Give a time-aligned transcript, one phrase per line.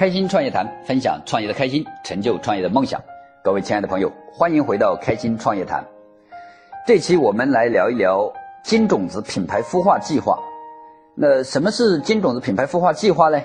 [0.00, 2.98] 开心创业谈，分享创业的开心，成就创业的梦想。
[3.44, 5.84] 各位亲爱的朋友，欢迎回到开心创业谈。
[6.86, 8.32] 这期我们来聊一聊
[8.64, 10.38] 金种子品牌孵化计划。
[11.14, 13.42] 那什么是金种子品牌孵化计划呢？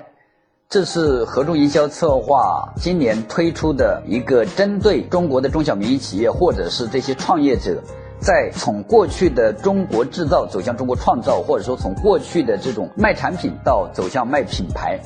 [0.70, 7.83] 这是合众营销策划今年推出的一个针对中国的中小民营企业或者是这些创业者，
[8.18, 14.97] 在从过去的中国制造走向中国创造，或者说从过去的这种卖产品到走向卖品牌，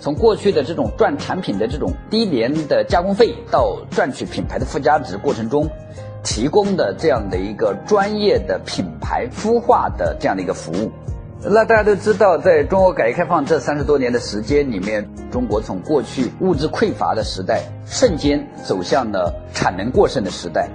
[0.00, 5.68] 从过去的这种赚产品的这种低廉的加工费到赚取品牌的附加值过程中，
[6.22, 10.90] 提供的这样的一个专业的品牌孵化的这样的一个服务。
[11.42, 20.68] 那大家都知道，在中国改革开放这三十多年的时间里面，中国从过去物质匮乏的时代，瞬间走向了产能过剩的时代。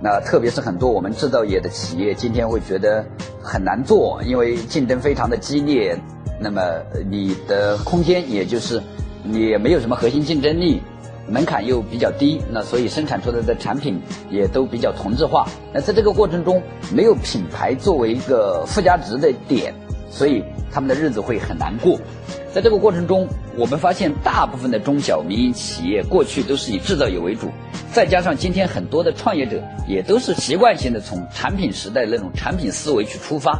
[0.00, 3.04] 那特别是很多我们制造业的企业，今天会觉得
[3.42, 5.98] 很难做，因为竞争非常的激烈。
[6.42, 6.60] 那么
[7.08, 8.82] 你的空间，也就是
[9.22, 10.82] 你没有什么核心竞争力，
[11.28, 15.46] 门槛又比较低，那所以生产出来的产品也都比较同质化。
[15.72, 19.72] 那在这个过程中，没有品牌作为一个附加值的点。
[20.10, 21.98] 所以他们的日子会很难过，
[22.52, 23.26] 在这个过程中，
[23.56, 27.48] 我们发现大部分的中小民营企业过去都是以制造业为主，
[27.94, 33.58] 再加上今天很多的创业者也都是习惯性的从产品时代那种产品思维去出发。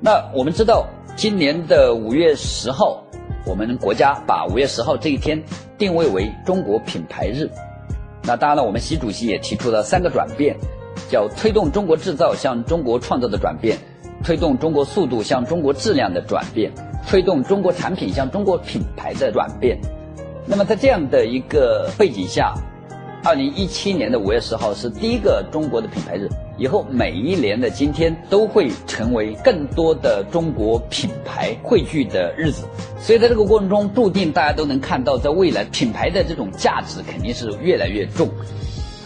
[0.00, 3.04] 那我们知道，今年的五月十号，
[3.46, 5.40] 我们国家把五月十号这一天
[5.78, 7.48] 定位为中国品牌日。
[8.24, 10.56] 那当然了，我们习主席也提出了三个转变，
[11.10, 13.78] 叫推动中国制造向中国创造的转变。
[14.24, 16.70] 推动中国速度向中国质量的转变，
[17.08, 19.80] 推动中国产品向中国品牌的转变。
[20.46, 22.54] 那么在这样的一个背景下，
[23.24, 26.28] 二零一七年的五月十号是第一个中国的品牌日。
[26.58, 32.66] 以后每一年的今天都会成为更多的中国品牌汇聚的日子。
[32.98, 38.28] 所以在这个过程中，注定大家都能看到，在未来品牌的这种价值肯定是越来越重。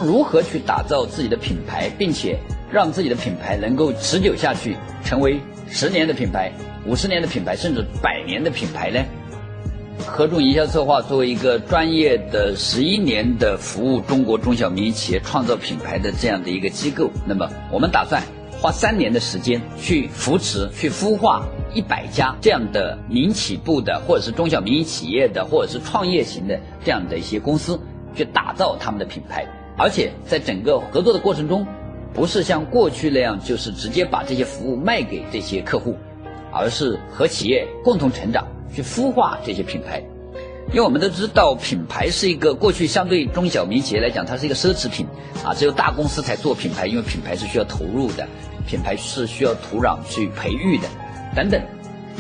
[0.01, 2.39] 如何去打造自己的品牌，并且？
[2.69, 6.51] 让自己的品牌能够持久下去，成为十年的品牌、
[6.85, 9.01] 五十年的品牌，甚至百年的品牌呢？
[10.05, 18.23] 合众营销策划作为一个专业的十一年的服务中国中小民营企业创造品牌的这样的一个机构，那么我们打算
[18.61, 27.79] 花三年的时间去扶持、去孵化一百家这样的民起步的，或者是中小民营企业的，或者是创业型的这样的一些公司，
[28.15, 29.47] 去打造他们的品牌，
[29.77, 31.67] 而且在整个合作的过程中。
[32.15, 35.99] 不是像过去那样，就是直接把这些服务卖给这些客户，
[36.51, 40.03] 而是和企业共同成长，去孵化这些品牌。
[40.69, 45.07] 因为我们都知道，品牌是一个过去相对中小民企业来讲，它是一个奢侈品
[45.45, 48.27] 啊，只有大公司才做品牌，因为品牌是需要投入的，
[48.67, 50.89] 品牌是需要土壤去培育的，
[51.37, 51.63] 等等。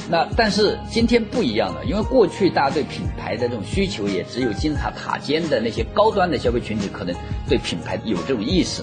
[0.08, 7.12] 那但是今天不一样了，因为过去大家对品牌的这种需求，也只有金字塔塔尖的那些高端的消费群体可能
[7.48, 8.80] 对品牌有这种意识。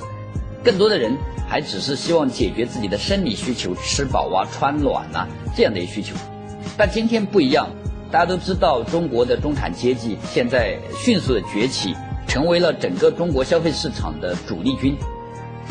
[0.62, 1.16] 更多的人
[1.48, 5.26] 还只是希望解决自己的生理需求，吃饱啊、穿暖啊
[5.56, 6.16] 这样的一些需求。
[6.78, 7.68] 但今天不一样，
[8.12, 11.96] 大家都知道，中国的中产阶级现在迅速的崛起，
[12.28, 14.96] 成为了整个中国消费市场的主力军。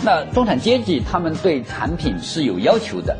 [0.05, 3.17] 那中产阶级他们对产品是有要求的，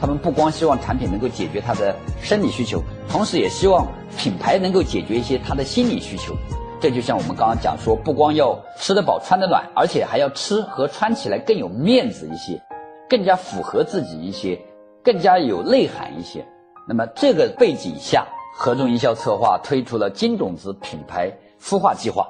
[0.00, 6.34] 他们不光希望产品能够解决他的生理需求，同时也希望品牌能够解决一些他的心理需求。
[6.80, 12.60] 这就像我们刚刚讲说，不光要吃得饱、穿得暖，而且还要吃和穿起来更有面子一些，
[13.08, 14.58] 更加符合自己一些，
[15.04, 16.44] 更加有内涵一些。
[16.86, 18.26] 那么这个背景下，
[18.56, 22.26] 合众营销策划推出了金种子品牌孵化计划。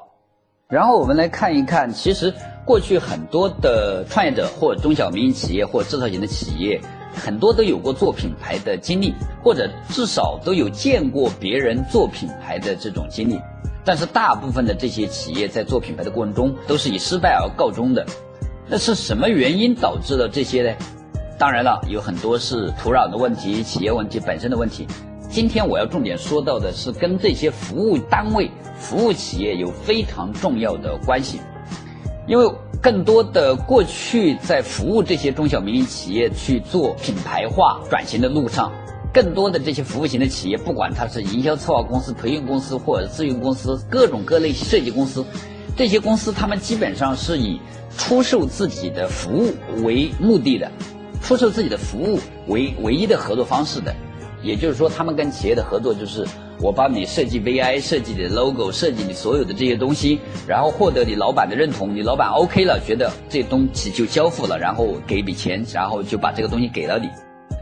[0.68, 2.32] 然后我们来看一看，其实
[2.64, 6.80] 过去很多的创业者或中小民营企业或制造型的企业，
[7.14, 13.40] 很多都有过做品牌的经历，或者至少都有见过别人做品牌的这种经历。
[13.84, 18.06] 但是大部分的这些企业在做品牌的过程中都是以失败而告终的，
[18.68, 20.76] 那是什么原因导致了这些呢？
[21.38, 24.86] 当然了，有很多是土壤的问题、企业问题本身的问题。
[25.28, 31.40] 今天我要重点说到的是跟这些服务单位、服务企业有非常重要的关系，
[32.26, 32.48] 因为
[32.80, 38.70] 更多的过去在服务这些中小民营企业去做品牌化转型的路上。
[39.14, 45.22] 更多的这些服务型的企业，不管它是营销策划公司、培训公司或者咨询公司，各种各类设计公司，
[45.76, 47.60] 这些公司他们基本上是以
[47.98, 49.52] 出售自己的服务
[49.84, 50.72] 为目的的，
[51.22, 53.94] 出售自己的服务为唯一的合作方式的。
[54.42, 56.26] 也就是说，他们跟企业的合作就是
[56.60, 67.08] 我帮你设计 VI、设计你的 logo、设计你所有的这些东西，然后获得你老板的认同，你老板 OK 了，觉得这东西就交付了，然后给一笔钱，然后就把这个东西给了你。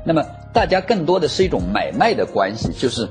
[0.05, 0.25] 那么。
[0.53, 3.09] 大家更多的是一种买卖的关系，就是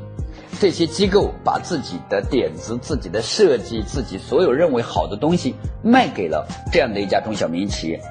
[0.59, 8.01] 这些机构把自己的点子、自己的设计、自己所有认为好的东西卖给了这样的一家中小民营企业。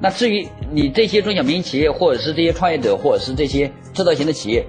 [0.00, 4.64] 那至于你这些中小民营企业，或者是这些创业者，或者是这些制造型的企业，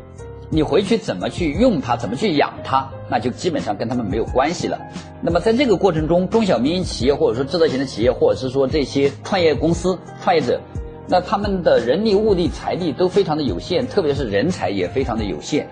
[0.50, 4.80] 你回去怎么去用它，怎么去养它，那就基本上跟他们没有关系了。
[5.22, 10.60] 那么在这个过程中，中小民营企业，或者说制造型的企业，或者是说这些创业公司、创业者，
[11.08, 15.70] 那他们的人力、物力、财力都非常的有限，特别是人才也非常的有限。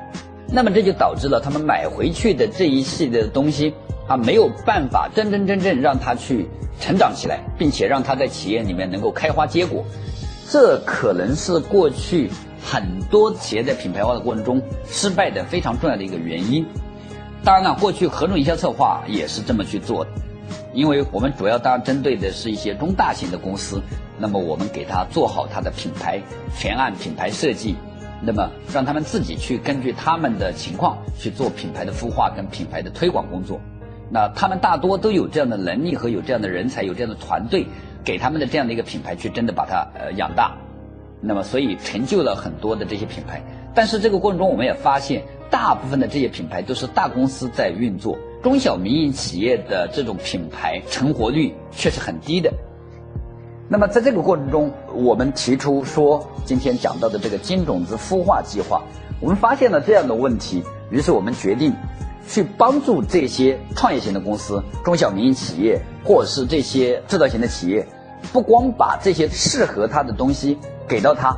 [0.50, 3.74] 那么这就导致了他们买回去的这一系列的东西
[4.08, 6.48] 啊，没有办法真真正正让他去
[6.80, 9.84] 成长起来，并且让它在企业里面能够开花结果。
[10.50, 12.30] 这可能是过去
[12.64, 16.66] 很多企业在品牌化的过程中失败的非常重要的一个原因。
[17.44, 20.12] 当然了，过去合众营销策划也是这么去做的，
[20.74, 23.82] 因为我们主要当然针对的是一些中大型的公司，
[24.18, 26.22] 那么我们给他做好他的品牌
[26.58, 27.76] 全案品牌设计。
[28.20, 33.62] 那么，让他们自己去根据他们的情况去做品牌的孵化跟品牌的推广工作。
[34.10, 37.66] 那他们大多都有这样的能力和有这样的人才，有这样的团队，
[38.04, 40.56] 给他们的这样的一个品牌去真的把它呃养大。
[41.20, 43.42] 那么，所以成就了很多的这些品牌。
[43.74, 52.54] 但是这个过程中，我们也发现，大部分的这些品牌都是大公司在运作，中小民营企业的这种品牌成活率却是很低的。
[53.68, 58.82] 那么在这个过程中，我们提出说，今天讲到的这个金种子孵化计划，
[59.20, 61.74] 我们发现了这样的问题，于是我们决定
[62.28, 67.88] 去帮助这些创业型的公司、中小民营企业，或者是这些制造型的企业，
[68.34, 70.58] 不光把这些适合他的东西
[70.88, 71.36] 给到他，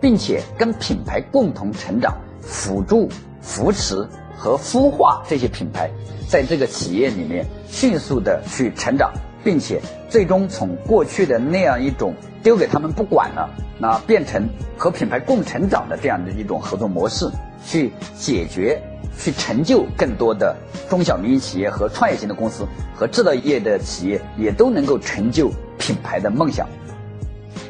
[0.00, 3.08] 并且跟品牌共同成长，辅助、
[3.40, 5.90] 扶持和孵化这些品牌，
[6.28, 9.12] 在这个企业里面迅速的去成长。
[9.44, 12.14] 并且最终从过去的那样一种
[12.44, 17.28] 丢给他们不管了，那变成和品牌共成长的这样的一种合作模式，
[17.66, 18.80] 去解决、
[19.16, 20.56] 去成就更多的
[20.88, 26.66] 中小民营企业和创业型的公司和制造业的企业，也都能够成就品牌的梦想。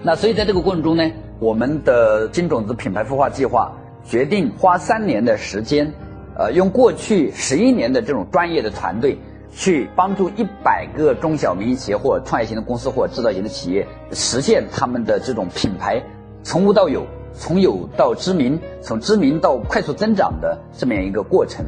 [0.03, 3.73] 那所以在这个过程中呢，我们的金种子品牌孵化计划
[4.05, 5.93] 决定花三年的时间，
[6.37, 9.19] 呃，用过去十一年的这种专业的团队。
[9.55, 16.03] 去帮助一百个中小民营企业或创业型的公司或制造型的企业实现他们的这种品牌
[16.43, 21.65] 从无到有、从有到知名、从知名到快速增长的这么样一个过程。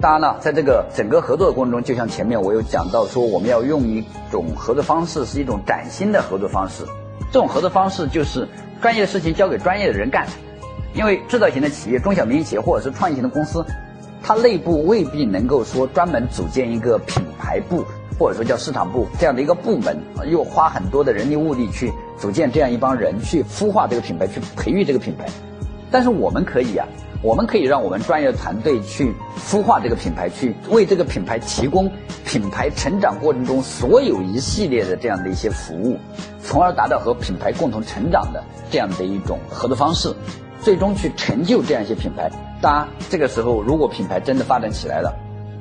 [0.00, 6.84] 当然了，在这个整个合作的过程中，就像前面我有讲到说，我们要用一种合作方式，是一种崭新的合作方式。
[7.30, 8.48] 这种合作方式就是
[8.80, 10.26] 专业的事情交给专业的人干，
[10.94, 13.64] 因为制造型的企业、中小民营企业或者是创业型的公司。
[14.22, 17.84] 它内部未必能够说专门组建一个品牌部，
[18.18, 19.96] 或者说叫市场部这样的一个部门，
[20.30, 25.26] 又花很多的人力物力去组建这样一帮人去孵化这个品牌，去培育这个品牌。
[25.90, 26.86] 但是我们可以啊，
[27.22, 31.90] 我们可以让我们专业的团队去孵化这个品牌，去为这个品牌提供
[32.24, 35.96] 品牌成长过程中所有一系列的这样的一些服务，
[36.42, 40.14] 从而达到和品牌共同成长的这样的一种合作方式，
[40.60, 42.30] 最终去成就这样一些品牌。
[42.60, 45.12] 当然，这个时候如果品牌真的发展起来了，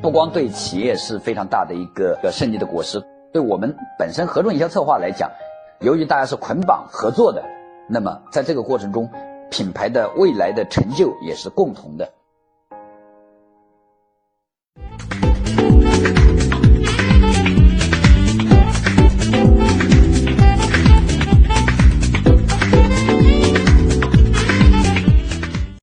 [0.01, 3.01] 不光对企业是非常大的一个胜利的果实，
[3.33, 5.31] 对我们本身合作营销策划来讲，
[5.81, 7.41] 由于大家是捆绑合作的，
[7.87, 9.09] 那么在这个过程中，
[9.49, 12.11] 品牌的未来的成就也是共同的。